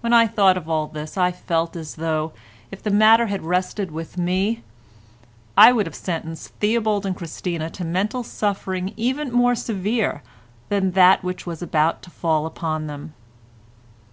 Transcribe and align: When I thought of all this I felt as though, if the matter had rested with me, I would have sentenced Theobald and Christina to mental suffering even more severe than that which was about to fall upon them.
When 0.00 0.12
I 0.12 0.28
thought 0.28 0.56
of 0.56 0.68
all 0.70 0.86
this 0.86 1.18
I 1.18 1.32
felt 1.32 1.74
as 1.74 1.96
though, 1.96 2.32
if 2.70 2.84
the 2.84 2.88
matter 2.92 3.26
had 3.26 3.42
rested 3.42 3.90
with 3.90 4.16
me, 4.16 4.62
I 5.56 5.72
would 5.72 5.86
have 5.86 5.94
sentenced 5.96 6.50
Theobald 6.60 7.04
and 7.04 7.16
Christina 7.16 7.68
to 7.70 7.84
mental 7.84 8.22
suffering 8.22 8.92
even 8.96 9.32
more 9.32 9.56
severe 9.56 10.22
than 10.68 10.92
that 10.92 11.24
which 11.24 11.46
was 11.46 11.62
about 11.62 12.00
to 12.02 12.10
fall 12.10 12.46
upon 12.46 12.86
them. 12.86 13.12